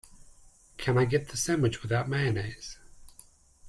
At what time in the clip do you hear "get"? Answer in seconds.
1.05-1.29